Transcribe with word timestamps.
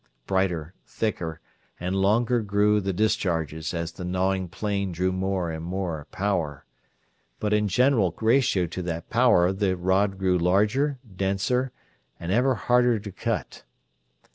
Brighter, 0.25 0.73
thicker, 0.87 1.41
and 1.79 1.95
longer 1.95 2.41
grew 2.41 2.81
the 2.81 2.91
discharges 2.91 3.71
as 3.71 3.91
the 3.91 4.03
gnawing 4.03 4.47
plane 4.47 4.91
drew 4.91 5.11
more 5.11 5.51
and 5.51 5.63
more 5.63 6.07
power; 6.11 6.65
but 7.39 7.53
in 7.53 7.67
direct 7.67 8.19
ratio 8.19 8.65
to 8.65 8.81
that 8.81 9.11
power 9.11 9.53
the 9.53 9.75
rod 9.77 10.17
grew 10.17 10.39
larger, 10.39 10.97
denser, 11.15 11.71
and 12.19 12.31
ever 12.31 12.55
harder 12.55 12.97
to 12.97 13.11
cut. 13.11 13.63